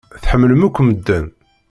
[0.21, 1.27] Tḥemmlem akk medden.